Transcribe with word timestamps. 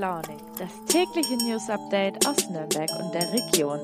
Launig, 0.00 0.40
das 0.58 0.70
tägliche 0.86 1.36
News 1.44 1.68
Update 1.68 2.26
aus 2.26 2.48
Nürnberg 2.48 2.88
und 2.98 3.12
der 3.12 3.30
Region. 3.34 3.78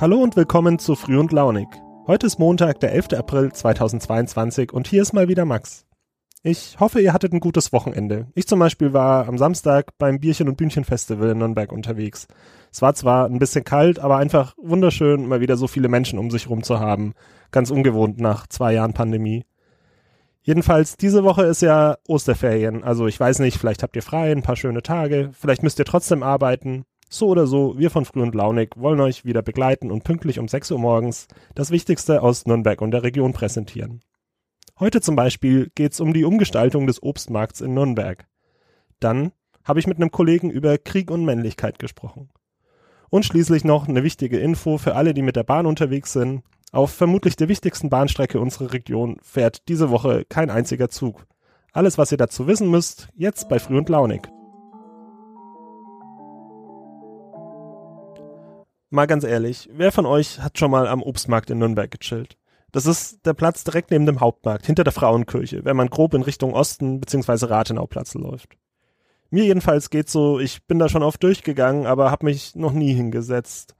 Hallo 0.00 0.16
und 0.22 0.34
willkommen 0.34 0.78
zu 0.78 0.94
Früh 0.94 1.18
und 1.18 1.30
Launig. 1.30 1.68
Heute 2.06 2.26
ist 2.26 2.38
Montag, 2.38 2.80
der 2.80 2.94
11. 2.94 3.08
April 3.12 3.52
2022 3.52 4.72
und 4.72 4.88
hier 4.88 5.02
ist 5.02 5.12
mal 5.12 5.28
wieder 5.28 5.44
Max. 5.44 5.84
Ich 6.42 6.80
hoffe, 6.80 7.02
ihr 7.02 7.12
hattet 7.12 7.34
ein 7.34 7.40
gutes 7.40 7.74
Wochenende. 7.74 8.28
Ich 8.34 8.48
zum 8.48 8.60
Beispiel 8.60 8.94
war 8.94 9.28
am 9.28 9.36
Samstag 9.36 9.90
beim 9.98 10.20
Bierchen- 10.20 10.48
und 10.48 10.56
Bühnchen-Festival 10.56 11.28
in 11.28 11.38
Nürnberg 11.38 11.70
unterwegs. 11.70 12.26
Es 12.72 12.80
war 12.80 12.94
zwar 12.94 13.26
ein 13.26 13.38
bisschen 13.38 13.64
kalt, 13.64 13.98
aber 13.98 14.16
einfach 14.16 14.54
wunderschön, 14.56 15.28
mal 15.28 15.42
wieder 15.42 15.58
so 15.58 15.66
viele 15.66 15.88
Menschen 15.88 16.18
um 16.18 16.30
sich 16.30 16.48
rum 16.48 16.62
zu 16.62 16.80
haben. 16.80 17.12
Ganz 17.50 17.70
ungewohnt 17.70 18.18
nach 18.18 18.46
zwei 18.46 18.72
Jahren 18.72 18.94
Pandemie. 18.94 19.44
Jedenfalls, 20.42 20.96
diese 20.96 21.22
Woche 21.22 21.44
ist 21.44 21.62
ja 21.62 21.98
Osterferien. 22.08 22.82
Also 22.82 23.06
ich 23.06 23.18
weiß 23.18 23.38
nicht, 23.38 23.58
vielleicht 23.58 23.82
habt 23.82 23.94
ihr 23.94 24.02
frei, 24.02 24.32
ein 24.32 24.42
paar 24.42 24.56
schöne 24.56 24.82
Tage, 24.82 25.30
vielleicht 25.32 25.62
müsst 25.62 25.78
ihr 25.78 25.84
trotzdem 25.84 26.22
arbeiten. 26.22 26.84
So 27.08 27.28
oder 27.28 27.46
so, 27.46 27.78
wir 27.78 27.90
von 27.90 28.04
Früh 28.04 28.22
und 28.22 28.34
Launig 28.34 28.70
wollen 28.76 29.00
euch 29.00 29.24
wieder 29.24 29.42
begleiten 29.42 29.90
und 29.90 30.02
pünktlich 30.02 30.38
um 30.38 30.48
6 30.48 30.70
Uhr 30.72 30.78
morgens 30.78 31.28
das 31.54 31.70
Wichtigste 31.70 32.22
aus 32.22 32.46
Nürnberg 32.46 32.80
und 32.80 32.90
der 32.90 33.02
Region 33.02 33.32
präsentieren. 33.34 34.00
Heute 34.80 35.00
zum 35.00 35.14
Beispiel 35.14 35.70
geht's 35.74 36.00
um 36.00 36.12
die 36.12 36.24
Umgestaltung 36.24 36.86
des 36.86 37.02
Obstmarkts 37.02 37.60
in 37.60 37.74
Nürnberg. 37.74 38.26
Dann 38.98 39.32
habe 39.62 39.78
ich 39.78 39.86
mit 39.86 39.98
einem 39.98 40.10
Kollegen 40.10 40.50
über 40.50 40.76
Krieg 40.78 41.10
und 41.10 41.24
Männlichkeit 41.24 41.78
gesprochen. 41.78 42.30
Und 43.10 43.26
schließlich 43.26 43.62
noch 43.62 43.86
eine 43.86 44.02
wichtige 44.02 44.38
Info 44.40 44.78
für 44.78 44.96
alle, 44.96 45.12
die 45.12 45.22
mit 45.22 45.36
der 45.36 45.44
Bahn 45.44 45.66
unterwegs 45.66 46.14
sind. 46.14 46.42
Auf 46.74 46.90
vermutlich 46.90 47.36
der 47.36 47.50
wichtigsten 47.50 47.90
Bahnstrecke 47.90 48.40
unserer 48.40 48.72
Region 48.72 49.18
fährt 49.20 49.68
diese 49.68 49.90
Woche 49.90 50.24
kein 50.24 50.48
einziger 50.48 50.88
Zug. 50.88 51.26
Alles, 51.74 51.98
was 51.98 52.12
ihr 52.12 52.18
dazu 52.18 52.46
wissen 52.46 52.70
müsst, 52.70 53.08
jetzt 53.14 53.50
bei 53.50 53.58
Früh 53.58 53.76
und 53.76 53.90
Launig. 53.90 54.26
Mal 58.88 59.06
ganz 59.06 59.24
ehrlich, 59.24 59.68
wer 59.74 59.92
von 59.92 60.06
euch 60.06 60.40
hat 60.40 60.58
schon 60.58 60.70
mal 60.70 60.86
am 60.86 61.02
Obstmarkt 61.02 61.50
in 61.50 61.58
Nürnberg 61.58 61.90
gechillt? 61.90 62.38
Das 62.72 62.86
ist 62.86 63.26
der 63.26 63.34
Platz 63.34 63.64
direkt 63.64 63.90
neben 63.90 64.06
dem 64.06 64.20
Hauptmarkt, 64.20 64.64
hinter 64.64 64.84
der 64.84 64.94
Frauenkirche, 64.94 65.66
wenn 65.66 65.76
man 65.76 65.90
grob 65.90 66.14
in 66.14 66.22
Richtung 66.22 66.54
Osten 66.54 67.00
bzw. 67.00 67.46
Rathenauplatz 67.46 68.14
läuft. 68.14 68.56
Mir 69.28 69.44
jedenfalls 69.44 69.90
geht's 69.90 70.12
so, 70.12 70.40
ich 70.40 70.66
bin 70.66 70.78
da 70.78 70.88
schon 70.88 71.02
oft 71.02 71.22
durchgegangen, 71.22 71.84
aber 71.84 72.10
habe 72.10 72.24
mich 72.24 72.54
noch 72.54 72.72
nie 72.72 72.94
hingesetzt. 72.94 73.74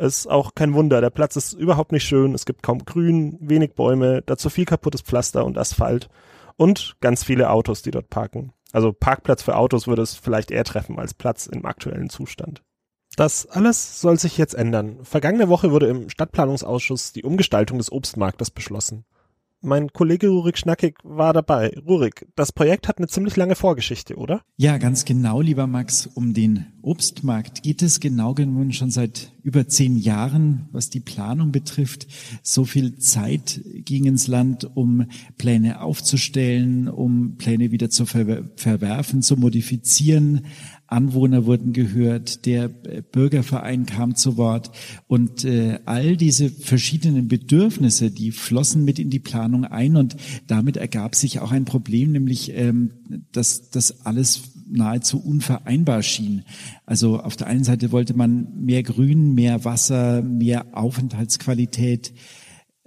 Ist 0.00 0.28
auch 0.28 0.54
kein 0.54 0.72
Wunder, 0.72 1.02
der 1.02 1.10
Platz 1.10 1.36
ist 1.36 1.52
überhaupt 1.52 1.92
nicht 1.92 2.04
schön, 2.04 2.32
es 2.34 2.46
gibt 2.46 2.62
kaum 2.62 2.86
Grün, 2.86 3.36
wenig 3.38 3.74
Bäume, 3.74 4.22
dazu 4.24 4.48
viel 4.48 4.64
kaputtes 4.64 5.02
Pflaster 5.02 5.44
und 5.44 5.58
Asphalt 5.58 6.08
und 6.56 6.96
ganz 7.02 7.22
viele 7.22 7.50
Autos, 7.50 7.82
die 7.82 7.90
dort 7.90 8.08
parken. 8.08 8.54
Also 8.72 8.94
Parkplatz 8.94 9.42
für 9.42 9.56
Autos 9.56 9.88
würde 9.88 10.00
es 10.00 10.14
vielleicht 10.14 10.50
eher 10.50 10.64
treffen 10.64 10.98
als 10.98 11.12
Platz 11.12 11.46
im 11.46 11.66
aktuellen 11.66 12.08
Zustand. 12.08 12.62
Das 13.16 13.46
alles 13.46 14.00
soll 14.00 14.18
sich 14.18 14.38
jetzt 14.38 14.54
ändern. 14.54 15.00
Vergangene 15.02 15.50
Woche 15.50 15.70
wurde 15.70 15.88
im 15.88 16.08
Stadtplanungsausschuss 16.08 17.12
die 17.12 17.24
Umgestaltung 17.24 17.76
des 17.76 17.92
Obstmarktes 17.92 18.50
beschlossen. 18.50 19.04
Mein 19.62 19.92
Kollege 19.92 20.28
Rurik 20.28 20.56
Schnackig 20.56 20.96
war 21.02 21.34
dabei. 21.34 21.76
Rurik, 21.86 22.26
das 22.34 22.50
Projekt 22.50 22.88
hat 22.88 22.96
eine 22.96 23.08
ziemlich 23.08 23.36
lange 23.36 23.54
Vorgeschichte, 23.54 24.16
oder? 24.16 24.40
Ja, 24.56 24.78
ganz 24.78 25.04
genau, 25.04 25.42
lieber 25.42 25.66
Max. 25.66 26.06
Um 26.06 26.32
den 26.32 26.66
Obstmarkt 26.80 27.62
geht 27.62 27.82
es 27.82 28.00
genau 28.00 28.32
genommen 28.32 28.72
schon 28.72 28.90
seit 28.90 29.32
über 29.42 29.68
zehn 29.68 29.96
Jahren, 29.96 30.68
was 30.72 30.88
die 30.88 31.00
Planung 31.00 31.52
betrifft. 31.52 32.06
So 32.42 32.64
viel 32.64 32.96
Zeit 32.96 33.60
ging 33.84 34.04
ins 34.06 34.28
Land, 34.28 34.70
um 34.76 35.06
Pläne 35.36 35.82
aufzustellen, 35.82 36.88
um 36.88 37.36
Pläne 37.36 37.70
wieder 37.70 37.90
zu 37.90 38.06
ver 38.06 38.48
verwerfen, 38.56 39.20
zu 39.20 39.36
modifizieren. 39.36 40.46
Anwohner 40.90 41.46
wurden 41.46 41.72
gehört, 41.72 42.46
der 42.46 42.68
Bürgerverein 42.68 43.86
kam 43.86 44.14
zu 44.16 44.36
Wort 44.36 44.70
und 45.06 45.44
äh, 45.44 45.78
all 45.86 46.16
diese 46.16 46.50
verschiedenen 46.50 47.28
Bedürfnisse, 47.28 48.10
die 48.10 48.32
flossen 48.32 48.84
mit 48.84 48.98
in 48.98 49.10
die 49.10 49.18
Planung 49.20 49.64
ein 49.64 49.96
und 49.96 50.16
damit 50.46 50.76
ergab 50.76 51.14
sich 51.14 51.40
auch 51.40 51.52
ein 51.52 51.64
Problem, 51.64 52.12
nämlich 52.12 52.52
ähm, 52.56 52.90
dass 53.32 53.70
das 53.70 54.04
alles 54.04 54.42
nahezu 54.70 55.20
unvereinbar 55.20 56.02
schien. 56.02 56.42
Also 56.86 57.20
auf 57.20 57.36
der 57.36 57.48
einen 57.48 57.64
Seite 57.64 57.92
wollte 57.92 58.14
man 58.14 58.48
mehr 58.56 58.82
Grün, 58.82 59.34
mehr 59.34 59.64
Wasser, 59.64 60.22
mehr 60.22 60.66
Aufenthaltsqualität. 60.72 62.12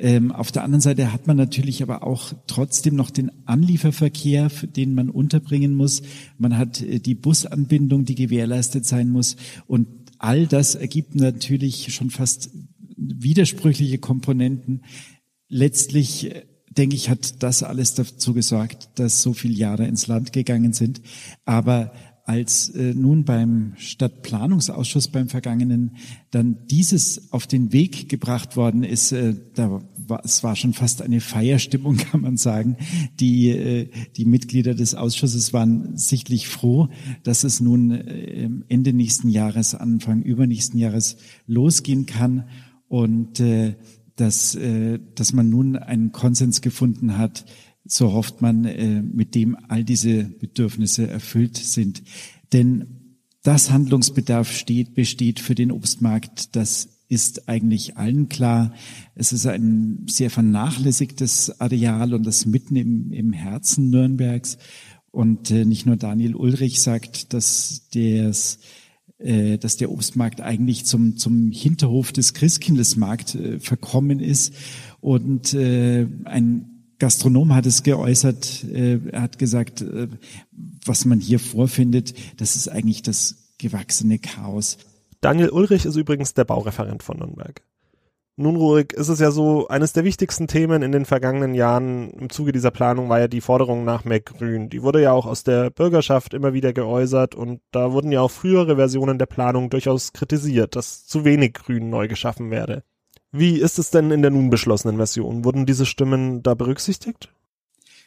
Ähm, 0.03 0.33
auf 0.33 0.51
der 0.51 0.65
anderen 0.65 0.81
Seite 0.81 1.13
hat 1.13 1.27
man 1.27 1.37
natürlich 1.37 1.81
aber 1.81 2.05
auch 2.05 2.33
trotzdem 2.45 2.93
noch 2.93 3.09
den 3.09 3.31
Anlieferverkehr, 3.45 4.49
den 4.49 4.93
man 4.93 5.09
unterbringen 5.09 5.75
muss. 5.75 6.01
Man 6.37 6.57
hat 6.57 6.81
äh, 6.81 6.99
die 6.99 7.15
Busanbindung, 7.15 8.03
die 8.03 8.15
gewährleistet 8.15 8.85
sein 8.85 9.07
muss. 9.07 9.37
Und 9.65 9.87
all 10.17 10.45
das 10.45 10.75
ergibt 10.75 11.15
natürlich 11.15 11.93
schon 11.93 12.09
fast 12.09 12.49
widersprüchliche 12.97 13.97
Komponenten. 13.97 14.83
Letztlich 15.47 16.35
äh, 16.35 16.43
denke 16.69 16.97
ich, 16.97 17.09
hat 17.09 17.41
das 17.41 17.63
alles 17.63 17.93
dazu 17.93 18.33
gesorgt, 18.33 18.89
dass 18.95 19.21
so 19.21 19.31
viele 19.31 19.53
Jahre 19.53 19.87
ins 19.87 20.07
Land 20.07 20.33
gegangen 20.33 20.73
sind. 20.73 21.01
Aber 21.45 21.93
als 22.25 22.69
äh, 22.69 22.93
nun 22.93 23.25
beim 23.25 23.73
Stadtplanungsausschuss 23.75 25.09
beim 25.09 25.27
vergangenen 25.27 25.97
dann 26.31 26.57
dieses 26.71 27.33
auf 27.33 27.47
den 27.47 27.73
Weg 27.73 28.07
gebracht 28.07 28.55
worden 28.55 28.83
ist, 28.83 29.11
äh, 29.11 29.35
da 29.53 29.81
war, 29.97 30.21
es 30.23 30.41
war 30.41 30.55
schon 30.55 30.73
fast 30.73 31.01
eine 31.01 31.19
Feierstimmung, 31.19 31.97
kann 32.11 32.21
man 32.21 32.37
sagen. 32.37 32.77
Die, 33.19 33.49
äh, 33.49 33.89
die 34.15 34.25
Mitglieder 34.25 34.73
des 34.73 34.95
Ausschusses 34.95 35.51
waren 35.51 35.97
sichtlich 35.97 36.47
froh, 36.47 36.87
dass 37.23 37.43
es 37.43 37.59
nun 37.59 37.91
äh, 37.91 38.49
Ende 38.69 38.93
nächsten 38.93 39.27
Jahres, 39.27 39.75
Anfang 39.75 40.21
übernächsten 40.21 40.79
Jahres 40.79 41.17
losgehen 41.45 42.05
kann 42.05 42.45
und 42.87 43.41
äh, 43.41 43.75
dass, 44.15 44.55
äh, 44.55 44.99
dass 45.15 45.33
man 45.33 45.49
nun 45.49 45.75
einen 45.75 46.13
Konsens 46.13 46.61
gefunden 46.61 47.17
hat, 47.17 47.45
so 47.93 48.11
hofft 48.11 48.41
man, 48.41 48.65
äh, 48.65 49.03
mit 49.03 49.35
dem 49.35 49.55
all 49.67 49.83
diese 49.83 50.23
Bedürfnisse 50.23 51.07
erfüllt 51.07 51.57
sind. 51.57 52.01
Denn 52.51 53.19
das 53.43 53.69
Handlungsbedarf 53.69 54.51
steht, 54.51 54.95
besteht 54.95 55.39
für 55.39 55.53
den 55.53 55.71
Obstmarkt, 55.71 56.55
das 56.55 56.89
ist 57.07 57.47
eigentlich 57.47 57.95
allen 57.95 58.29
klar. 58.29 58.73
Es 59.13 59.31
ist 59.31 59.45
ein 59.45 60.07
sehr 60.09 60.31
vernachlässigtes 60.31 61.61
Areal 61.61 62.15
und 62.15 62.25
das 62.25 62.47
mitten 62.47 62.75
im, 62.75 63.11
im 63.11 63.31
Herzen 63.31 63.91
Nürnbergs. 63.91 64.57
Und 65.11 65.51
äh, 65.51 65.63
nicht 65.63 65.85
nur 65.85 65.95
Daniel 65.95 66.35
Ulrich 66.35 66.81
sagt, 66.81 67.35
dass 67.35 67.89
des, 67.89 68.57
äh, 69.19 69.59
dass 69.59 69.77
der 69.77 69.91
Obstmarkt 69.91 70.41
eigentlich 70.41 70.85
zum, 70.85 71.15
zum 71.17 71.51
Hinterhof 71.51 72.11
des 72.11 72.33
Christkindlesmarkt 72.33 73.37
verkommen 73.59 74.19
ist. 74.19 74.55
Und 74.99 75.53
ein 75.53 76.72
Gastronom 76.99 77.53
hat 77.53 77.65
es 77.65 77.83
geäußert, 77.83 78.63
äh, 78.65 78.99
er 79.11 79.21
hat 79.23 79.39
gesagt, 79.39 79.81
äh, 79.81 80.07
was 80.85 81.05
man 81.05 81.19
hier 81.19 81.39
vorfindet, 81.39 82.13
das 82.39 82.55
ist 82.55 82.67
eigentlich 82.67 83.01
das 83.01 83.55
gewachsene 83.57 84.19
Chaos. 84.19 84.77
Daniel 85.21 85.49
Ulrich 85.49 85.85
ist 85.85 85.95
übrigens 85.95 86.33
der 86.33 86.45
Baureferent 86.45 87.03
von 87.03 87.17
Nürnberg. 87.17 87.61
Nun, 88.35 88.55
Rurik, 88.55 88.93
ist 88.93 89.09
es 89.09 89.19
ja 89.19 89.29
so, 89.29 89.67
eines 89.67 89.93
der 89.93 90.05
wichtigsten 90.05 90.47
Themen 90.47 90.81
in 90.81 90.91
den 90.91 91.05
vergangenen 91.05 91.53
Jahren 91.53 92.09
im 92.13 92.31
Zuge 92.31 92.51
dieser 92.51 92.71
Planung 92.71 93.07
war 93.07 93.19
ja 93.19 93.27
die 93.27 93.41
Forderung 93.41 93.85
nach 93.85 94.05
mehr 94.05 94.21
Grün. 94.21 94.69
Die 94.69 94.81
wurde 94.81 95.03
ja 95.03 95.11
auch 95.11 95.27
aus 95.27 95.43
der 95.43 95.69
Bürgerschaft 95.69 96.33
immer 96.33 96.51
wieder 96.51 96.73
geäußert 96.73 97.35
und 97.35 97.61
da 97.71 97.91
wurden 97.91 98.11
ja 98.11 98.21
auch 98.21 98.31
frühere 98.31 98.75
Versionen 98.75 99.19
der 99.19 99.27
Planung 99.27 99.69
durchaus 99.69 100.13
kritisiert, 100.13 100.75
dass 100.75 101.05
zu 101.05 101.25
wenig 101.25 101.53
Grün 101.53 101.91
neu 101.91 102.07
geschaffen 102.07 102.49
werde. 102.49 102.83
Wie 103.35 103.57
ist 103.57 103.79
es 103.79 103.89
denn 103.89 104.11
in 104.11 104.21
der 104.21 104.29
nun 104.29 104.51
beschlossenen 104.51 104.97
Version? 104.97 105.43
Wurden 105.43 105.65
diese 105.65 105.87
Stimmen 105.87 106.43
da 106.43 106.53
berücksichtigt? 106.53 107.33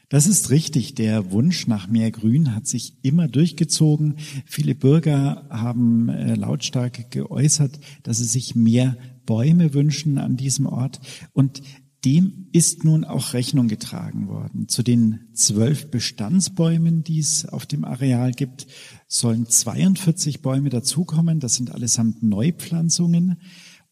Das 0.08 0.28
ist 0.28 0.50
richtig. 0.50 0.94
Der 0.94 1.32
Wunsch 1.32 1.66
nach 1.66 1.88
mehr 1.88 2.12
Grün 2.12 2.54
hat 2.54 2.68
sich 2.68 2.94
immer 3.02 3.26
durchgezogen. 3.26 4.18
Viele 4.44 4.76
Bürger 4.76 5.44
haben 5.50 6.08
äh, 6.08 6.36
lautstark 6.36 7.10
geäußert, 7.10 7.80
dass 8.04 8.18
sie 8.18 8.24
sich 8.24 8.54
mehr 8.54 8.96
Bäume 9.26 9.74
wünschen 9.74 10.18
an 10.18 10.36
diesem 10.36 10.66
Ort. 10.66 11.00
Und 11.32 11.60
dem 12.04 12.46
ist 12.52 12.84
nun 12.84 13.04
auch 13.04 13.32
Rechnung 13.32 13.66
getragen 13.66 14.28
worden. 14.28 14.68
Zu 14.68 14.84
den 14.84 15.26
zwölf 15.32 15.90
Bestandsbäumen, 15.90 17.02
die 17.02 17.18
es 17.18 17.46
auf 17.46 17.66
dem 17.66 17.84
Areal 17.84 18.30
gibt, 18.30 18.68
sollen 19.08 19.48
42 19.48 20.40
Bäume 20.40 20.70
dazukommen. 20.70 21.40
Das 21.40 21.56
sind 21.56 21.72
allesamt 21.72 22.22
Neupflanzungen. 22.22 23.38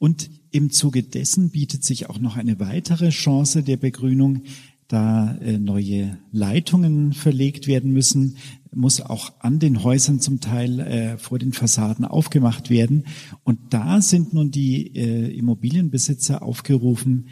Und 0.04 0.28
im 0.50 0.68
Zuge 0.68 1.02
dessen 1.02 1.48
bietet 1.48 1.82
sich 1.82 2.10
auch 2.10 2.18
noch 2.18 2.36
eine 2.36 2.60
weitere 2.60 3.08
Chance 3.08 3.62
der 3.62 3.78
Begrünung, 3.78 4.42
da 4.86 5.34
äh, 5.36 5.58
neue 5.58 6.18
Leitungen 6.30 7.14
verlegt 7.14 7.68
werden 7.68 7.90
müssen, 7.90 8.36
muss 8.70 9.00
auch 9.00 9.32
an 9.38 9.60
den 9.60 9.82
Häusern 9.82 10.20
zum 10.20 10.40
Teil 10.40 10.80
äh, 10.80 11.16
vor 11.16 11.38
den 11.38 11.54
Fassaden 11.54 12.04
aufgemacht 12.04 12.68
werden. 12.68 13.06
Und 13.44 13.58
da 13.70 14.02
sind 14.02 14.34
nun 14.34 14.50
die 14.50 14.94
äh, 14.94 15.34
Immobilienbesitzer 15.38 16.42
aufgerufen, 16.42 17.28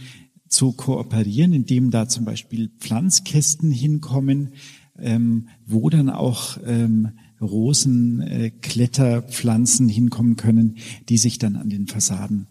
zu 0.49 0.73
kooperieren, 0.73 1.53
indem 1.53 1.91
da 1.91 2.09
zum 2.09 2.25
Beispiel 2.25 2.71
Pflanzkästen 2.79 3.71
hinkommen, 3.71 4.55
ähm, 4.99 5.49
wo 5.67 5.91
dann 5.91 6.09
auch 6.09 6.57
ähm, 6.65 7.11
Rosenkletterpflanzen 7.43 9.91
äh, 9.91 9.93
hinkommen 9.93 10.37
können, 10.37 10.79
die 11.11 11.19
sich 11.19 11.39
dann 11.39 11.57
an 11.57 11.69
den 11.69 11.87
Fassaden 11.87 12.47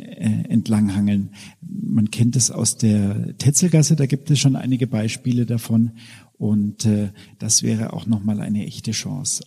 entlanghangeln. 0.00 1.30
Man 1.60 2.10
kennt 2.10 2.36
es 2.36 2.50
aus 2.50 2.76
der 2.76 3.36
Tetzelgasse, 3.38 3.96
da 3.96 4.06
gibt 4.06 4.30
es 4.30 4.38
schon 4.38 4.56
einige 4.56 4.86
Beispiele 4.86 5.46
davon 5.46 5.92
und 6.38 6.86
äh, 6.86 7.10
das 7.38 7.62
wäre 7.62 7.92
auch 7.92 8.06
nochmal 8.06 8.40
eine 8.40 8.66
echte 8.66 8.92
Chance. 8.92 9.44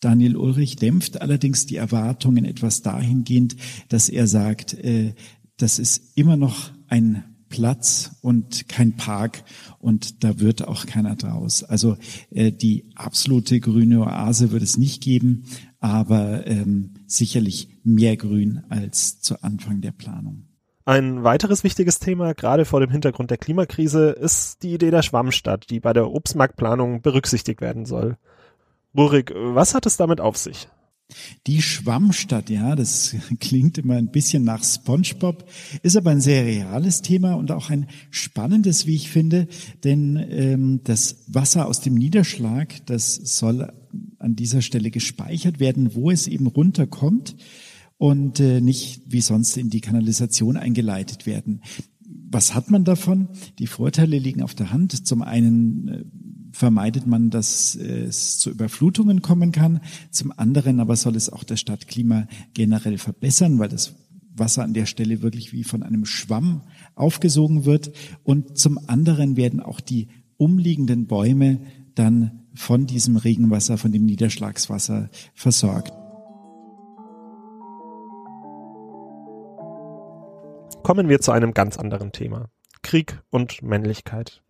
Daniel 0.00 0.36
Ulrich 0.36 0.76
dämpft 0.76 1.20
allerdings 1.22 1.66
die 1.66 1.76
Erwartungen 1.76 2.44
etwas 2.44 2.82
dahingehend, 2.82 3.56
dass 3.88 4.08
er 4.08 4.26
sagt, 4.26 4.74
äh, 4.74 5.14
das 5.56 5.78
ist 5.78 6.16
immer 6.16 6.36
noch 6.36 6.70
ein 6.88 7.24
Platz 7.48 8.10
und 8.22 8.68
kein 8.68 8.96
Park 8.96 9.44
und 9.78 10.24
da 10.24 10.40
wird 10.40 10.66
auch 10.66 10.86
keiner 10.86 11.16
draus. 11.16 11.62
Also 11.62 11.96
äh, 12.30 12.52
die 12.52 12.90
absolute 12.94 13.60
grüne 13.60 14.00
Oase 14.00 14.50
wird 14.50 14.62
es 14.62 14.76
nicht 14.76 15.02
geben, 15.02 15.44
aber 15.78 16.46
ähm, 16.46 16.94
sicherlich 17.06 17.68
mehr 17.86 18.16
Grün 18.16 18.64
als 18.68 19.20
zu 19.20 19.42
Anfang 19.42 19.80
der 19.80 19.92
Planung. 19.92 20.46
Ein 20.84 21.24
weiteres 21.24 21.64
wichtiges 21.64 21.98
Thema, 21.98 22.32
gerade 22.32 22.64
vor 22.64 22.80
dem 22.80 22.90
Hintergrund 22.90 23.30
der 23.30 23.38
Klimakrise, 23.38 24.10
ist 24.10 24.62
die 24.62 24.74
Idee 24.74 24.90
der 24.90 25.02
Schwammstadt, 25.02 25.70
die 25.70 25.80
bei 25.80 25.92
der 25.92 26.10
Obstmarktplanung 26.10 27.02
berücksichtigt 27.02 27.60
werden 27.60 27.86
soll. 27.86 28.16
Rurik, 28.96 29.32
was 29.34 29.74
hat 29.74 29.86
es 29.86 29.96
damit 29.96 30.20
auf 30.20 30.36
sich? 30.36 30.68
Die 31.46 31.62
Schwammstadt, 31.62 32.50
ja, 32.50 32.74
das 32.74 33.14
klingt 33.40 33.78
immer 33.78 33.94
ein 33.94 34.10
bisschen 34.10 34.44
nach 34.44 34.62
SpongeBob, 34.62 35.48
ist 35.82 35.96
aber 35.96 36.10
ein 36.10 36.20
sehr 36.20 36.44
reales 36.44 37.02
Thema 37.02 37.34
und 37.34 37.52
auch 37.52 37.70
ein 37.70 37.86
spannendes, 38.10 38.86
wie 38.86 38.96
ich 38.96 39.10
finde, 39.10 39.46
denn 39.84 40.16
ähm, 40.30 40.80
das 40.84 41.24
Wasser 41.28 41.66
aus 41.66 41.80
dem 41.80 41.94
Niederschlag, 41.94 42.84
das 42.86 43.14
soll 43.14 43.72
an 44.18 44.36
dieser 44.36 44.62
Stelle 44.62 44.90
gespeichert 44.90 45.60
werden, 45.60 45.94
wo 45.94 46.10
es 46.10 46.26
eben 46.26 46.46
runterkommt 46.46 47.36
und 47.98 48.40
äh, 48.40 48.60
nicht 48.60 49.02
wie 49.06 49.20
sonst 49.20 49.56
in 49.56 49.70
die 49.70 49.80
Kanalisation 49.80 50.56
eingeleitet 50.56 51.26
werden. 51.26 51.62
Was 52.28 52.54
hat 52.54 52.70
man 52.70 52.84
davon? 52.84 53.28
Die 53.58 53.66
Vorteile 53.66 54.18
liegen 54.18 54.42
auf 54.42 54.54
der 54.54 54.72
Hand. 54.72 55.06
Zum 55.06 55.22
einen 55.22 55.88
äh, 55.88 56.04
vermeidet 56.52 57.06
man, 57.06 57.30
dass 57.30 57.74
es 57.74 58.38
zu 58.38 58.50
Überflutungen 58.50 59.22
kommen 59.22 59.52
kann. 59.52 59.80
Zum 60.10 60.32
anderen 60.36 60.80
aber 60.80 60.96
soll 60.96 61.16
es 61.16 61.30
auch 61.30 61.44
das 61.44 61.60
Stadtklima 61.60 62.26
generell 62.54 62.98
verbessern, 62.98 63.58
weil 63.58 63.68
das 63.68 63.94
Wasser 64.34 64.64
an 64.64 64.74
der 64.74 64.86
Stelle 64.86 65.22
wirklich 65.22 65.52
wie 65.52 65.64
von 65.64 65.82
einem 65.82 66.04
Schwamm 66.04 66.62
aufgesogen 66.94 67.64
wird. 67.64 67.92
Und 68.22 68.58
zum 68.58 68.78
anderen 68.88 69.36
werden 69.36 69.60
auch 69.60 69.80
die 69.80 70.08
umliegenden 70.36 71.06
Bäume 71.06 71.60
dann 71.94 72.42
von 72.54 72.86
diesem 72.86 73.16
Regenwasser, 73.16 73.78
von 73.78 73.92
dem 73.92 74.04
Niederschlagswasser 74.04 75.10
versorgt. 75.34 75.92
Kommen 80.86 81.08
wir 81.08 81.20
zu 81.20 81.32
einem 81.32 81.52
ganz 81.52 81.78
anderen 81.78 82.12
Thema. 82.12 82.48
Krieg 82.84 83.20
und 83.30 83.60
Männlichkeit. 83.60 84.44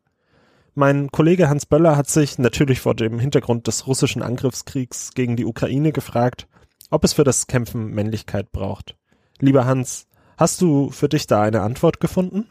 Mein 0.75 1.09
Kollege 1.11 1.49
Hans 1.49 1.65
Böller 1.65 1.97
hat 1.97 2.11
sich 2.11 2.37
natürlich 2.37 2.81
vor 2.81 2.95
dem 2.95 3.19
Hintergrund 3.19 3.67
des 3.67 3.87
russischen 3.87 4.21
Angriffskriegs 4.21 5.15
gegen 5.15 5.37
die 5.37 5.47
Ukraine 5.47 5.93
gefragt, 5.93 6.47
ob 6.91 7.05
es 7.05 7.15
für 7.15 7.25
das 7.25 7.47
Kämpfen 7.47 7.87
Männlichkeit 7.87 8.53
braucht. 8.53 8.99
Lieber 9.41 9.65
Hans, 9.65 10.09
hast 10.37 10.61
du 10.61 10.91
für 10.91 11.09
dich 11.09 11.27
da 11.27 11.41
eine 11.41 11.63
Antwort 11.63 12.01
gefunden? 12.01 12.51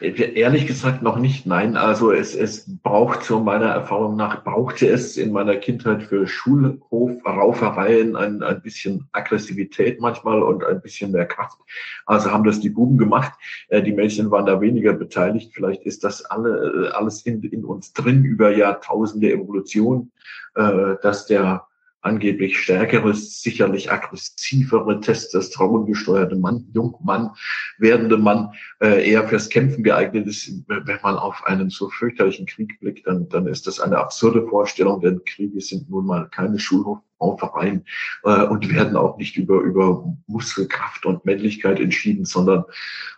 Ehrlich 0.00 0.66
gesagt 0.66 1.02
noch 1.02 1.18
nicht, 1.18 1.46
nein. 1.46 1.76
Also 1.76 2.12
es, 2.12 2.34
es 2.34 2.66
braucht 2.82 3.22
so 3.24 3.40
meiner 3.40 3.66
Erfahrung 3.66 4.16
nach, 4.16 4.44
brauchte 4.44 4.88
es 4.88 5.16
in 5.16 5.32
meiner 5.32 5.56
Kindheit 5.56 6.02
für 6.02 6.26
Schulhofraufereien 6.26 8.16
ein, 8.16 8.42
ein 8.42 8.62
bisschen 8.62 9.08
Aggressivität 9.12 10.00
manchmal 10.00 10.42
und 10.42 10.64
ein 10.64 10.80
bisschen 10.80 11.12
mehr 11.12 11.26
Kraft. 11.26 11.58
Also 12.04 12.30
haben 12.30 12.44
das 12.44 12.60
die 12.60 12.70
Buben 12.70 12.98
gemacht. 12.98 13.32
Äh, 13.68 13.82
die 13.82 13.92
Mädchen 13.92 14.30
waren 14.30 14.46
da 14.46 14.60
weniger 14.60 14.92
beteiligt. 14.92 15.52
Vielleicht 15.54 15.82
ist 15.84 16.04
das 16.04 16.24
alle, 16.24 16.88
äh, 16.88 16.88
alles 16.90 17.22
in, 17.22 17.42
in 17.42 17.64
uns 17.64 17.92
drin 17.92 18.24
über 18.24 18.50
Jahrtausende 18.50 19.32
Evolution, 19.32 20.10
äh, 20.54 20.96
dass 21.02 21.26
der 21.26 21.66
angeblich 22.06 22.58
stärkere, 22.58 23.12
sicherlich 23.14 23.90
aggressivere, 23.90 25.00
testosterongesteuerte 25.00 26.36
Mann, 26.36 26.66
Jungmann, 26.72 27.30
werdende 27.78 28.16
Mann 28.16 28.52
äh, 28.80 29.10
eher 29.10 29.28
fürs 29.28 29.48
Kämpfen 29.50 29.82
geeignet 29.82 30.26
ist. 30.26 30.50
Wenn 30.68 30.98
man 31.02 31.16
auf 31.16 31.44
einen 31.44 31.68
so 31.68 31.90
fürchterlichen 31.90 32.46
Krieg 32.46 32.78
blickt, 32.80 33.06
dann, 33.06 33.28
dann 33.28 33.46
ist 33.46 33.66
das 33.66 33.80
eine 33.80 33.98
absurde 33.98 34.46
Vorstellung, 34.48 35.00
denn 35.00 35.24
Kriege 35.24 35.60
sind 35.60 35.90
nun 35.90 36.06
mal 36.06 36.28
keine 36.30 36.58
Schulhof 36.58 36.98
Verein 37.38 37.84
äh, 38.24 38.44
und 38.44 38.72
werden 38.72 38.96
auch 38.96 39.16
nicht 39.16 39.36
über, 39.36 39.60
über 39.60 40.04
Muskelkraft 40.26 41.06
und 41.06 41.24
Männlichkeit 41.24 41.80
entschieden, 41.80 42.24
sondern 42.24 42.64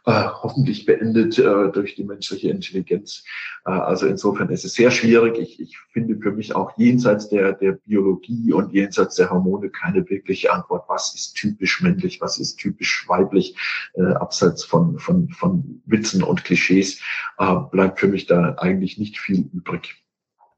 äh, 0.06 0.25
hoffentlich 0.43 0.87
beendet 0.87 1.39
äh, 1.39 1.71
durch 1.73 1.95
die 1.95 2.05
menschliche 2.05 2.50
Intelligenz. 2.50 3.25
Äh, 3.67 3.71
also 3.71 4.06
insofern 4.06 4.49
ist 4.50 4.65
es 4.65 4.75
sehr 4.75 4.91
schwierig. 4.91 5.39
Ich, 5.39 5.61
ich 5.61 5.79
finde 5.93 6.19
für 6.21 6.33
mich 6.33 6.55
auch 6.55 6.77
jenseits 6.79 7.29
der, 7.29 7.53
der 7.53 7.73
Biologie 7.73 8.53
und 8.53 8.73
jenseits 8.73 9.17
der 9.17 9.31
Hormone 9.31 9.71
keine 9.71 10.09
wirkliche 10.09 10.53
Antwort. 10.53 10.85
Was 10.89 11.15
ist 11.15 11.35
typisch 11.35 11.83
männlich? 11.83 12.21
Was 12.21 12.39
ist 12.39 12.56
typisch 12.56 13.06
weiblich? 13.09 13.56
Äh, 13.95 14.03
abseits 14.03 14.65
von, 14.65 14.99
von, 14.99 15.29
von 15.31 15.83
Witzen 15.87 16.23
und 16.23 16.45
Klischees 16.45 17.00
äh, 17.39 17.55
bleibt 17.71 18.00
für 18.00 18.09
mich 18.09 18.27
da 18.27 18.55
eigentlich 18.59 18.99
nicht 18.99 19.19
viel 19.19 19.49
übrig. 19.53 19.97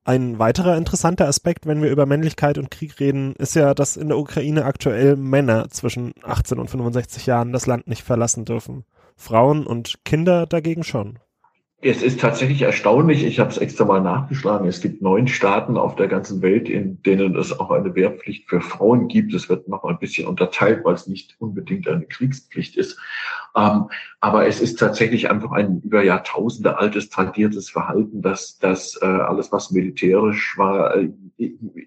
Ein 0.04 0.38
weiterer 0.38 0.76
interessanter 0.78 1.28
Aspekt, 1.28 1.66
wenn 1.66 1.82
wir 1.82 1.90
über 1.90 2.06
Männlichkeit 2.06 2.56
und 2.56 2.70
Krieg 2.70 2.98
reden, 3.00 3.34
ist 3.34 3.54
ja, 3.54 3.74
dass 3.74 3.98
in 3.98 4.08
der 4.08 4.18
Ukraine 4.18 4.64
aktuell 4.64 5.16
Männer 5.16 5.68
zwischen 5.68 6.14
18 6.22 6.58
und 6.58 6.70
65 6.70 7.26
Jahren 7.26 7.52
das 7.52 7.66
Land 7.66 7.86
nicht 7.86 8.02
verlassen 8.02 8.46
dürfen. 8.46 8.84
Frauen 9.16 9.66
und 9.66 10.04
Kinder 10.04 10.46
dagegen 10.46 10.84
schon. 10.84 11.18
Es 11.82 12.02
ist 12.02 12.20
tatsächlich 12.20 12.60
erstaunlich. 12.60 13.24
Ich 13.24 13.40
habe 13.40 13.48
es 13.48 13.56
extra 13.56 13.86
mal 13.86 14.02
nachgeschlagen. 14.02 14.68
Es 14.68 14.82
gibt 14.82 15.00
neun 15.00 15.26
Staaten 15.28 15.78
auf 15.78 15.96
der 15.96 16.08
ganzen 16.08 16.42
Welt, 16.42 16.68
in 16.68 17.02
denen 17.02 17.34
es 17.36 17.58
auch 17.58 17.70
eine 17.70 17.94
Wehrpflicht 17.94 18.50
für 18.50 18.60
Frauen 18.60 19.08
gibt. 19.08 19.32
Es 19.32 19.48
wird 19.48 19.66
noch 19.66 19.84
ein 19.84 19.98
bisschen 19.98 20.26
unterteilt, 20.26 20.84
weil 20.84 20.92
es 20.92 21.06
nicht 21.06 21.36
unbedingt 21.38 21.88
eine 21.88 22.04
Kriegspflicht 22.04 22.76
ist. 22.76 22.98
Ähm, 23.56 23.88
aber 24.20 24.46
es 24.46 24.60
ist 24.60 24.78
tatsächlich 24.78 25.30
einfach 25.30 25.52
ein 25.52 25.80
über 25.80 26.04
Jahrtausende 26.04 26.76
altes 26.76 27.08
tradiertes 27.08 27.70
Verhalten, 27.70 28.20
dass, 28.20 28.58
dass 28.58 29.00
äh, 29.00 29.06
alles, 29.06 29.50
was 29.50 29.70
militärisch 29.70 30.58
war, 30.58 30.94
äh, 30.96 31.08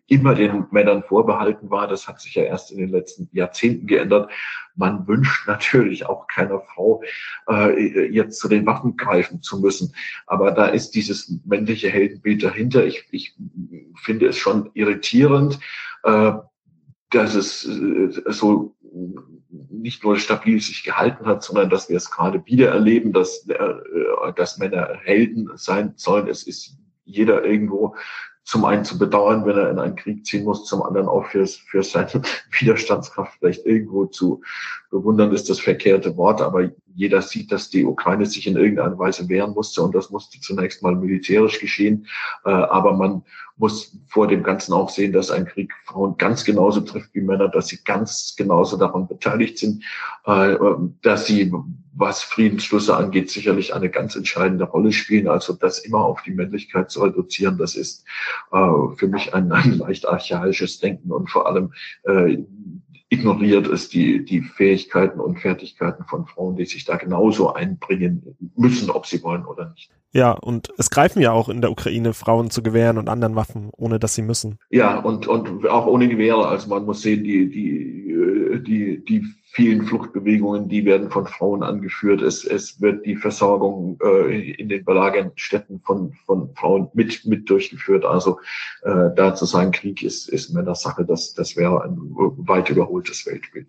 immer 0.07 0.33
den 0.33 0.65
Männern 0.71 1.03
vorbehalten 1.03 1.69
war. 1.69 1.87
Das 1.87 2.07
hat 2.07 2.19
sich 2.19 2.33
ja 2.33 2.43
erst 2.43 2.71
in 2.71 2.79
den 2.79 2.89
letzten 2.89 3.29
Jahrzehnten 3.31 3.85
geändert. 3.85 4.31
Man 4.75 5.07
wünscht 5.07 5.47
natürlich 5.47 6.05
auch 6.05 6.27
keiner 6.27 6.61
Frau, 6.61 7.03
äh, 7.49 8.07
jetzt 8.07 8.39
zu 8.39 8.47
den 8.47 8.65
Waffen 8.65 8.97
greifen 8.97 9.41
zu 9.41 9.59
müssen. 9.59 9.93
Aber 10.25 10.51
da 10.51 10.67
ist 10.67 10.91
dieses 10.91 11.31
männliche 11.45 11.89
Heldenbild 11.89 12.43
dahinter. 12.43 12.85
Ich, 12.85 13.05
ich 13.11 13.35
finde 14.01 14.27
es 14.27 14.37
schon 14.37 14.71
irritierend, 14.73 15.59
äh, 16.03 16.33
dass 17.11 17.35
es 17.35 17.65
äh, 17.67 18.09
so 18.31 18.75
nicht 19.69 20.03
nur 20.03 20.17
stabil 20.17 20.59
sich 20.61 20.83
gehalten 20.83 21.25
hat, 21.25 21.43
sondern 21.43 21.69
dass 21.69 21.89
wir 21.89 21.97
es 21.97 22.09
gerade 22.09 22.45
wieder 22.45 22.69
erleben, 22.69 23.13
dass, 23.13 23.47
äh, 23.47 24.33
dass 24.35 24.57
Männer 24.57 24.97
Helden 25.03 25.51
sein 25.55 25.93
sollen. 25.95 26.27
Es 26.27 26.43
ist 26.43 26.77
jeder 27.05 27.43
irgendwo 27.43 27.95
zum 28.43 28.65
einen 28.65 28.83
zu 28.83 28.97
bedauern, 28.97 29.45
wenn 29.45 29.57
er 29.57 29.69
in 29.69 29.79
einen 29.79 29.95
Krieg 29.95 30.25
ziehen 30.25 30.43
muss, 30.43 30.65
zum 30.65 30.83
anderen 30.83 31.07
auch 31.07 31.25
fürs, 31.27 31.55
für 31.55 31.83
seine 31.83 32.21
Widerstandskraft 32.59 33.37
vielleicht 33.39 33.65
irgendwo 33.65 34.05
zu 34.05 34.41
bewundern, 34.91 35.31
ist 35.31 35.49
das 35.49 35.59
verkehrte 35.59 36.17
Wort, 36.17 36.41
aber 36.41 36.69
jeder 36.95 37.21
sieht, 37.21 37.51
dass 37.51 37.69
die 37.69 37.85
Ukraine 37.85 38.25
sich 38.25 38.47
in 38.47 38.55
irgendeiner 38.55 38.97
Weise 38.97 39.27
wehren 39.29 39.53
musste 39.53 39.81
und 39.81 39.95
das 39.95 40.09
musste 40.09 40.39
zunächst 40.39 40.83
mal 40.83 40.95
militärisch 40.95 41.59
geschehen. 41.59 42.07
Äh, 42.45 42.51
aber 42.51 42.93
man 42.93 43.23
muss 43.57 43.95
vor 44.07 44.27
dem 44.27 44.43
Ganzen 44.43 44.73
auch 44.73 44.89
sehen, 44.89 45.13
dass 45.13 45.29
ein 45.29 45.45
Krieg 45.45 45.71
Frauen 45.85 46.17
ganz 46.17 46.43
genauso 46.43 46.81
trifft 46.81 47.13
wie 47.13 47.21
Männer, 47.21 47.49
dass 47.49 47.67
sie 47.67 47.83
ganz 47.83 48.35
genauso 48.35 48.77
daran 48.77 49.07
beteiligt 49.07 49.59
sind, 49.59 49.83
äh, 50.25 50.55
dass 51.01 51.27
sie, 51.27 51.53
was 51.95 52.23
Friedensschlüsse 52.23 52.95
angeht, 52.97 53.29
sicherlich 53.29 53.73
eine 53.73 53.89
ganz 53.89 54.15
entscheidende 54.15 54.65
Rolle 54.65 54.91
spielen. 54.91 55.27
Also 55.27 55.53
das 55.53 55.79
immer 55.79 55.99
auf 55.99 56.23
die 56.23 56.31
Männlichkeit 56.31 56.89
zu 56.89 57.03
reduzieren, 57.03 57.57
das 57.59 57.75
ist 57.75 58.05
äh, 58.51 58.57
für 58.95 59.07
mich 59.07 59.33
ein, 59.33 59.51
ein 59.51 59.77
leicht 59.77 60.07
archaisches 60.07 60.79
Denken 60.79 61.11
und 61.11 61.29
vor 61.29 61.47
allem 61.47 61.73
ignoriert 63.13 63.67
es 63.67 63.89
die, 63.89 64.25
die 64.25 64.41
Fähigkeiten 64.41 65.19
und 65.19 65.39
Fertigkeiten 65.39 66.03
von 66.05 66.25
Frauen, 66.25 66.55
die 66.55 66.65
sich 66.65 66.85
da 66.85 66.97
genauso 66.97 67.53
einbringen 67.53 68.35
müssen, 68.55 68.89
ob 68.89 69.05
sie 69.05 69.23
wollen 69.23 69.45
oder 69.45 69.69
nicht. 69.69 69.91
Ja, 70.11 70.31
und 70.31 70.71
es 70.77 70.89
greifen 70.89 71.21
ja 71.21 71.31
auch 71.31 71.49
in 71.49 71.61
der 71.61 71.71
Ukraine 71.71 72.13
Frauen 72.13 72.51
zu 72.51 72.61
Gewehren 72.61 72.97
und 72.97 73.09
anderen 73.09 73.35
Waffen, 73.35 73.71
ohne 73.75 73.99
dass 73.99 74.13
sie 74.13 74.21
müssen. 74.21 74.59
Ja, 74.69 74.99
und, 74.99 75.27
und 75.27 75.67
auch 75.67 75.87
ohne 75.87 76.07
Gewehre. 76.07 76.47
Also 76.47 76.69
man 76.69 76.85
muss 76.85 77.01
sehen, 77.01 77.23
die, 77.23 77.49
die 77.49 78.12
die, 78.59 79.03
die 79.03 79.25
vielen 79.53 79.85
Fluchtbewegungen, 79.85 80.67
die 80.67 80.83
werden 80.83 81.11
von 81.11 81.27
Frauen 81.27 81.61
angeführt. 81.61 82.21
Es, 82.21 82.43
es 82.43 82.81
wird 82.81 83.05
die 83.05 83.15
Versorgung 83.15 83.99
äh, 84.03 84.51
in 84.51 84.67
den 84.67 84.83
belagerten 84.83 85.31
Städten 85.35 85.79
von, 85.81 86.13
von 86.25 86.53
Frauen 86.55 86.89
mit, 86.93 87.25
mit 87.25 87.49
durchgeführt. 87.49 88.03
Also 88.03 88.39
äh, 88.81 89.09
da 89.15 89.35
zu 89.35 89.45
sagen, 89.45 89.71
Krieg 89.71 90.01
ist, 90.01 90.27
ist 90.27 90.53
Männersache, 90.53 91.05
das, 91.05 91.33
das 91.35 91.55
wäre 91.55 91.83
ein 91.83 91.97
weit 91.99 92.69
überholtes 92.69 93.25
Weltbild. 93.27 93.67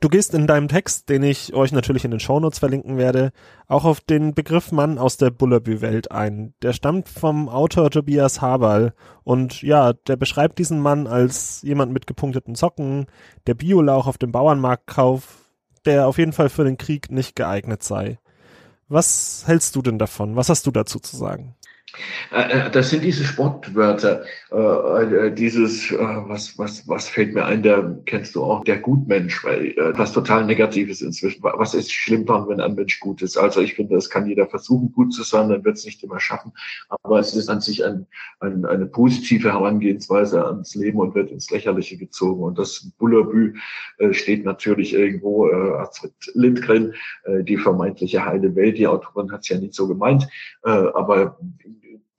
Du 0.00 0.08
gehst 0.08 0.34
in 0.34 0.46
deinem 0.46 0.68
Text, 0.68 1.08
den 1.08 1.22
ich 1.22 1.54
euch 1.54 1.72
natürlich 1.72 2.04
in 2.04 2.10
den 2.10 2.20
Shownotes 2.20 2.58
verlinken 2.58 2.96
werde, 2.98 3.32
auch 3.66 3.84
auf 3.84 4.00
den 4.00 4.34
Begriff 4.34 4.72
Mann 4.72 4.98
aus 4.98 5.16
der 5.16 5.30
Bullabü-Welt 5.30 6.12
ein. 6.12 6.54
Der 6.62 6.72
stammt 6.72 7.08
vom 7.08 7.48
Autor 7.48 7.90
Tobias 7.90 8.40
Haberl 8.40 8.92
und 9.22 9.62
ja, 9.62 9.92
der 9.92 10.16
beschreibt 10.16 10.58
diesen 10.58 10.80
Mann 10.80 11.06
als 11.06 11.62
jemand 11.62 11.92
mit 11.92 12.06
gepunkteten 12.06 12.54
Socken, 12.54 13.06
der 13.46 13.54
Biolauch 13.54 14.06
auf 14.06 14.18
dem 14.18 14.32
Bauernmarkt 14.32 14.86
kauft, 14.86 15.28
der 15.84 16.06
auf 16.06 16.18
jeden 16.18 16.32
Fall 16.32 16.48
für 16.48 16.64
den 16.64 16.78
Krieg 16.78 17.10
nicht 17.10 17.34
geeignet 17.36 17.82
sei. 17.82 18.18
Was 18.88 19.44
hältst 19.46 19.74
du 19.76 19.82
denn 19.82 19.98
davon? 19.98 20.36
Was 20.36 20.50
hast 20.50 20.66
du 20.66 20.70
dazu 20.70 20.98
zu 20.98 21.16
sagen? 21.16 21.56
Äh, 22.32 22.66
äh, 22.66 22.70
das 22.70 22.90
sind 22.90 23.04
diese 23.04 23.24
Sportwörter, 23.24 24.24
äh, 24.50 25.30
dieses, 25.32 25.92
was, 25.92 26.58
was, 26.58 26.86
was 26.88 27.08
fällt 27.08 27.34
mir 27.34 27.44
ein, 27.44 27.62
der 27.62 27.98
kennst 28.06 28.34
du 28.34 28.42
auch, 28.42 28.64
der 28.64 28.78
Gutmensch, 28.78 29.44
weil 29.44 29.74
was 29.94 30.12
total 30.12 30.44
Negatives 30.44 31.00
inzwischen. 31.02 31.42
Was 31.42 31.74
ist 31.74 31.92
schlimm 31.92 32.26
daran, 32.26 32.48
wenn 32.48 32.60
ein 32.60 32.74
Mensch 32.74 33.00
gut 33.00 33.22
ist? 33.22 33.36
Also 33.36 33.60
ich 33.60 33.74
finde, 33.74 33.94
das 33.94 34.10
kann 34.10 34.26
jeder 34.26 34.46
versuchen, 34.46 34.92
gut 34.92 35.12
zu 35.12 35.22
sein, 35.22 35.48
dann 35.48 35.64
wird 35.64 35.76
es 35.76 35.84
nicht 35.84 36.02
immer 36.02 36.20
schaffen. 36.20 36.52
Aber 37.02 37.18
es 37.18 37.34
ist 37.34 37.48
an 37.48 37.60
sich 37.60 37.84
ein, 37.84 38.06
ein, 38.40 38.64
eine 38.64 38.86
positive 38.86 39.52
Herangehensweise 39.52 40.44
ans 40.44 40.74
Leben 40.74 40.98
und 40.98 41.14
wird 41.14 41.30
ins 41.30 41.50
Lächerliche 41.50 41.96
gezogen. 41.96 42.42
Und 42.42 42.58
das 42.58 42.90
Bullabü 42.98 43.54
steht 44.10 44.44
natürlich 44.44 44.94
irgendwo, 44.94 45.46
Astrid 45.46 46.12
Lindgren, 46.34 46.94
die 47.42 47.56
vermeintliche 47.56 48.24
heile 48.24 48.54
Welt. 48.54 48.78
Die 48.78 48.86
Autorin 48.86 49.32
hat 49.32 49.40
es 49.40 49.48
ja 49.48 49.58
nicht 49.58 49.74
so 49.74 49.88
gemeint, 49.88 50.28
aber 50.62 51.38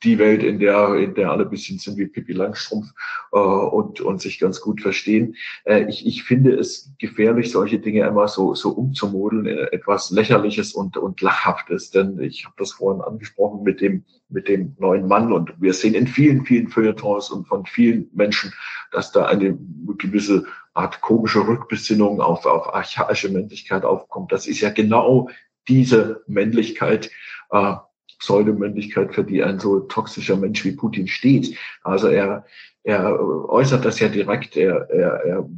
die 0.05 0.19
Welt, 0.19 0.43
in 0.43 0.59
der, 0.59 0.95
in 0.95 1.15
der 1.15 1.31
alle 1.31 1.45
bisschen 1.45 1.79
sind 1.79 1.97
wie 1.97 2.05
Pippi 2.05 2.33
Langstrumpf 2.33 2.87
äh, 3.33 3.37
und, 3.37 3.99
und 3.99 4.21
sich 4.21 4.39
ganz 4.39 4.61
gut 4.61 4.81
verstehen. 4.81 5.35
Äh, 5.65 5.85
ich, 5.89 6.05
ich 6.05 6.23
finde 6.23 6.53
es 6.53 6.91
gefährlich, 6.99 7.51
solche 7.51 7.79
Dinge 7.79 8.05
immer 8.05 8.27
so, 8.27 8.53
so 8.55 8.69
umzumodeln 8.69 9.45
in 9.47 9.57
etwas 9.57 10.11
Lächerliches 10.11 10.73
und, 10.73 10.95
und 10.97 11.19
Lachhaftes. 11.21 11.89
Denn 11.89 12.19
ich 12.19 12.45
habe 12.45 12.55
das 12.57 12.73
vorhin 12.73 13.01
angesprochen 13.01 13.63
mit 13.63 13.81
dem, 13.81 14.05
mit 14.29 14.47
dem 14.47 14.75
neuen 14.79 15.07
Mann 15.07 15.33
und 15.33 15.53
wir 15.59 15.73
sehen 15.73 15.95
in 15.95 16.07
vielen, 16.07 16.45
vielen 16.45 16.69
Feuilletons 16.69 17.31
und 17.31 17.47
von 17.47 17.65
vielen 17.65 18.09
Menschen, 18.13 18.53
dass 18.91 19.11
da 19.11 19.25
eine 19.25 19.57
gewisse 19.97 20.45
Art 20.73 21.01
komische 21.01 21.47
Rückbesinnung 21.47 22.21
auf, 22.21 22.45
auf 22.45 22.73
archaische 22.73 23.29
Männlichkeit 23.29 23.83
aufkommt. 23.83 24.31
Das 24.31 24.45
ist 24.45 24.61
ja 24.61 24.69
genau 24.69 25.29
diese 25.67 26.23
Männlichkeit, 26.27 27.09
äh, 27.51 27.75
Pseudomännlichkeit, 28.19 29.13
für 29.13 29.23
die 29.23 29.43
ein 29.43 29.59
so 29.59 29.81
toxischer 29.81 30.37
Mensch 30.37 30.63
wie 30.65 30.71
Putin 30.71 31.07
steht. 31.07 31.57
Also 31.83 32.07
er, 32.07 32.45
er 32.83 33.19
äußert 33.49 33.85
das 33.85 33.99
ja 33.99 34.07
direkt, 34.07 34.57
er, 34.57 34.89
er, 34.89 35.25
er 35.25 35.49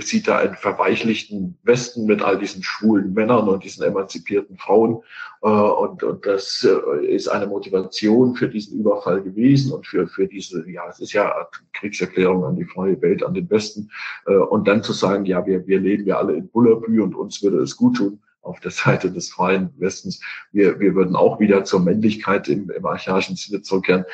sieht 0.00 0.26
da 0.26 0.38
einen 0.38 0.54
verweichlichten 0.54 1.58
Westen 1.64 2.06
mit 2.06 2.22
all 2.22 2.38
diesen 2.38 2.62
schwulen 2.62 3.12
Männern 3.12 3.48
und 3.48 3.62
diesen 3.62 3.84
emanzipierten 3.84 4.56
Frauen. 4.56 5.02
Äh, 5.42 5.48
und, 5.48 6.02
und 6.02 6.24
das 6.24 6.66
äh, 6.66 7.06
ist 7.06 7.28
eine 7.28 7.46
Motivation 7.46 8.34
für 8.34 8.48
diesen 8.48 8.78
Überfall 8.78 9.22
gewesen 9.22 9.72
und 9.72 9.86
für, 9.86 10.08
für 10.08 10.26
diese, 10.26 10.68
ja, 10.70 10.88
es 10.88 11.00
ist 11.00 11.12
ja 11.12 11.46
Kriegserklärung 11.74 12.44
an 12.44 12.56
die 12.56 12.64
freie 12.64 13.00
Welt, 13.02 13.22
an 13.22 13.34
den 13.34 13.50
Westen. 13.50 13.90
Äh, 14.26 14.34
und 14.34 14.66
dann 14.66 14.82
zu 14.82 14.94
sagen, 14.94 15.26
ja, 15.26 15.44
wir, 15.44 15.66
wir 15.66 15.80
leben 15.80 16.06
ja 16.06 16.16
alle 16.16 16.34
in 16.34 16.48
Bullabü 16.48 17.02
und 17.02 17.14
uns 17.14 17.42
würde 17.42 17.58
es 17.58 17.76
gut 17.76 17.96
tun 17.96 18.20
auf 18.42 18.60
der 18.60 18.70
Seite 18.70 19.10
des 19.10 19.30
freien 19.30 19.70
Westens. 19.78 20.20
Wir, 20.52 20.78
wir 20.80 20.94
würden 20.94 21.16
auch 21.16 21.40
wieder 21.40 21.64
zur 21.64 21.80
Männlichkeit 21.80 22.48
im, 22.48 22.70
im 22.70 22.86
archaischen 22.86 23.36
Sinne 23.36 23.62
zurückkehren. 23.62 24.04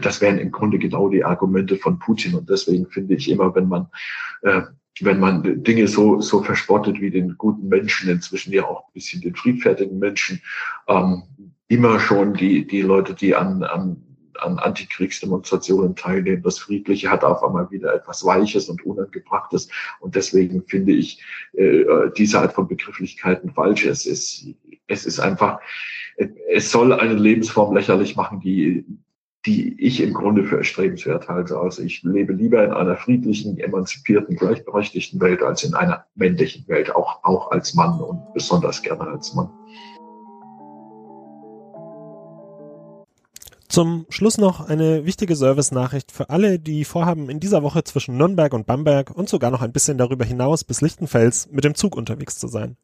Das 0.00 0.20
wären 0.20 0.38
im 0.38 0.50
Grunde 0.50 0.78
genau 0.78 1.08
die 1.08 1.24
Argumente 1.24 1.76
von 1.76 1.98
Putin. 1.98 2.34
Und 2.34 2.48
deswegen 2.48 2.86
finde 2.86 3.14
ich 3.14 3.30
immer, 3.30 3.54
wenn 3.54 3.68
man, 3.68 3.88
äh, 4.42 4.62
wenn 5.00 5.20
man 5.20 5.62
Dinge 5.62 5.88
so, 5.88 6.20
so 6.20 6.42
verspottet 6.42 7.00
wie 7.00 7.10
den 7.10 7.36
guten 7.36 7.68
Menschen, 7.68 8.08
inzwischen 8.08 8.52
ja 8.52 8.64
auch 8.64 8.86
ein 8.86 8.92
bisschen 8.94 9.20
den 9.20 9.34
friedfertigen 9.34 9.98
Menschen, 9.98 10.40
ähm, 10.88 11.24
immer 11.68 11.98
schon 12.00 12.34
die, 12.34 12.66
die 12.66 12.82
Leute, 12.82 13.14
die 13.14 13.34
an, 13.34 13.62
an 13.62 14.13
an 14.40 14.58
Antikriegsdemonstrationen 14.58 15.96
teilnehmen. 15.96 16.42
Das 16.42 16.58
Friedliche 16.58 17.10
hat 17.10 17.24
auf 17.24 17.42
einmal 17.42 17.70
wieder 17.70 17.94
etwas 17.94 18.24
Weiches 18.24 18.68
und 18.68 18.84
Unangebrachtes. 18.84 19.68
Und 20.00 20.14
deswegen 20.14 20.64
finde 20.66 20.92
ich 20.92 21.22
äh, 21.52 21.84
diese 22.16 22.40
Art 22.40 22.52
von 22.52 22.68
Begrifflichkeiten 22.68 23.52
falsch. 23.52 23.84
Es 23.84 24.06
ist, 24.06 24.46
es 24.86 25.06
ist 25.06 25.20
einfach, 25.20 25.60
es 26.50 26.70
soll 26.70 26.92
eine 26.92 27.14
Lebensform 27.14 27.74
lächerlich 27.74 28.16
machen, 28.16 28.40
die, 28.40 28.84
die 29.46 29.78
ich 29.78 30.00
im 30.00 30.14
Grunde 30.14 30.44
für 30.44 30.58
erstrebenswert 30.58 31.28
halte. 31.28 31.58
Also 31.58 31.82
ich 31.82 32.02
lebe 32.02 32.32
lieber 32.32 32.64
in 32.64 32.72
einer 32.72 32.96
friedlichen, 32.96 33.58
emanzipierten, 33.58 34.36
gleichberechtigten 34.36 35.20
Welt 35.20 35.42
als 35.42 35.64
in 35.64 35.74
einer 35.74 36.06
männlichen 36.14 36.66
Welt, 36.68 36.94
auch, 36.94 37.22
auch 37.24 37.50
als 37.50 37.74
Mann 37.74 38.00
und 38.00 38.32
besonders 38.32 38.82
gerne 38.82 39.06
als 39.06 39.34
Mann. 39.34 39.50
Zum 43.74 44.06
Schluss 44.08 44.38
noch 44.38 44.60
eine 44.60 45.04
wichtige 45.04 45.34
Service-Nachricht 45.34 46.12
für 46.12 46.30
alle, 46.30 46.60
die 46.60 46.84
vorhaben, 46.84 47.28
in 47.28 47.40
dieser 47.40 47.64
Woche 47.64 47.82
zwischen 47.82 48.16
Nürnberg 48.16 48.54
und 48.54 48.68
Bamberg 48.68 49.10
und 49.10 49.28
sogar 49.28 49.50
noch 49.50 49.62
ein 49.62 49.72
bisschen 49.72 49.98
darüber 49.98 50.24
hinaus 50.24 50.62
bis 50.62 50.80
Lichtenfels 50.80 51.48
mit 51.50 51.64
dem 51.64 51.74
Zug 51.74 51.96
unterwegs 51.96 52.38
zu 52.38 52.46
sein. 52.46 52.76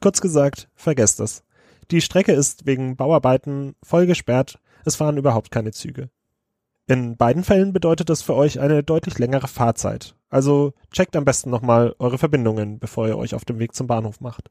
Kurz 0.00 0.22
gesagt, 0.22 0.70
vergesst 0.74 1.20
es. 1.20 1.42
Die 1.90 2.00
Strecke 2.00 2.32
ist 2.32 2.64
wegen 2.64 2.96
Bauarbeiten 2.96 3.74
voll 3.82 4.06
gesperrt, 4.06 4.58
es 4.86 4.96
fahren 4.96 5.18
überhaupt 5.18 5.50
keine 5.50 5.72
Züge. 5.72 6.08
In 6.86 7.18
beiden 7.18 7.44
Fällen 7.44 7.74
bedeutet 7.74 8.08
das 8.08 8.22
für 8.22 8.34
euch 8.34 8.58
eine 8.58 8.82
deutlich 8.82 9.18
längere 9.18 9.48
Fahrzeit. 9.48 10.14
Also 10.30 10.72
checkt 10.92 11.14
am 11.14 11.26
besten 11.26 11.50
nochmal 11.50 11.94
eure 11.98 12.16
Verbindungen, 12.16 12.78
bevor 12.78 13.06
ihr 13.06 13.18
euch 13.18 13.34
auf 13.34 13.44
dem 13.44 13.58
Weg 13.58 13.74
zum 13.74 13.86
Bahnhof 13.86 14.22
macht. 14.22 14.50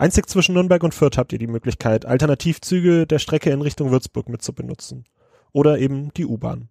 Einzig 0.00 0.30
zwischen 0.30 0.54
Nürnberg 0.54 0.82
und 0.82 0.94
Fürth 0.94 1.18
habt 1.18 1.30
ihr 1.34 1.38
die 1.38 1.46
Möglichkeit, 1.46 2.06
Alternativzüge 2.06 3.06
der 3.06 3.18
Strecke 3.18 3.50
in 3.50 3.60
Richtung 3.60 3.90
Würzburg 3.90 4.30
mitzubenutzen. 4.30 5.04
Oder 5.52 5.78
eben 5.78 6.10
die 6.14 6.24
U-Bahn. 6.24 6.70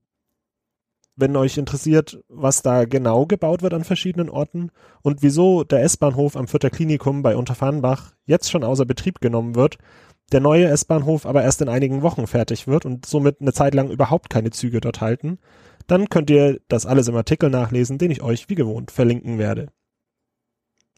Wenn 1.16 1.36
euch 1.36 1.60
interessiert, 1.60 2.24
was 2.28 2.64
da 2.64 2.86
genau 2.86 3.28
gebaut 3.28 3.62
wird 3.62 3.76
an 3.76 3.84
verschiedenen 3.84 4.32
Orten 4.32 4.72
und 5.04 5.22
wieso 5.22 5.64
der 5.64 5.84
S-Bahnhof 5.84 6.36
am 6.36 6.48
Fürther 6.48 6.72
Klinikum 6.72 7.22
bei 7.22 7.36
Unterfahrenbach 7.36 8.16
jetzt 8.26 8.50
schon 8.50 8.64
außer 8.64 8.86
Betrieb 8.86 9.22
genommen 9.22 9.54
wird, 9.54 9.78
der 10.32 10.40
neue 10.40 10.66
S-Bahnhof 10.66 11.28
aber 11.28 11.44
erst 11.44 11.62
in 11.62 11.70
einigen 11.70 12.02
Wochen 12.02 12.26
fertig 12.26 12.66
wird 12.66 12.84
und 12.88 13.06
somit 13.06 13.42
eine 13.42 13.54
Zeit 13.54 13.76
lang 13.76 13.92
überhaupt 13.92 14.32
keine 14.32 14.50
Züge 14.50 14.82
dort 14.82 15.02
halten, 15.02 15.38
dann 15.86 16.10
könnt 16.10 16.32
ihr 16.32 16.62
das 16.68 16.88
alles 16.88 17.08
im 17.08 17.16
Artikel 17.16 17.52
nachlesen, 17.52 18.00
den 18.00 18.10
ich 18.10 18.24
euch 18.24 18.50
wie 18.50 18.56
gewohnt 18.56 18.90
verlinken 18.90 19.38
werde. 19.38 19.68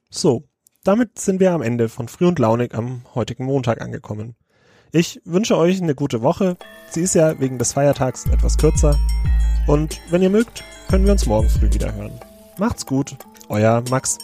So, 0.09 0.47
damit 0.83 1.19
sind 1.19 1.39
wir 1.39 1.51
am 1.51 1.61
Ende 1.61 1.89
von 1.89 2.07
Früh 2.07 2.27
und 2.27 2.39
Launig 2.39 2.73
am 2.73 3.01
heutigen 3.13 3.45
Montag 3.45 3.81
angekommen. 3.81 4.35
Ich 4.91 5.21
wünsche 5.23 5.57
euch 5.57 5.81
eine 5.81 5.95
gute 5.95 6.21
Woche. 6.21 6.57
Sie 6.89 7.01
ist 7.01 7.15
ja 7.15 7.39
wegen 7.39 7.57
des 7.57 7.73
Feiertags 7.73 8.25
etwas 8.25 8.57
kürzer. 8.57 8.97
Und 9.67 10.01
wenn 10.09 10.21
ihr 10.21 10.29
mögt, 10.29 10.63
können 10.89 11.05
wir 11.05 11.13
uns 11.13 11.25
morgen 11.25 11.49
früh 11.49 11.71
wieder 11.71 11.93
hören. 11.93 12.19
Macht's 12.57 12.85
gut, 12.85 13.15
euer 13.47 13.83
Max. 13.89 14.17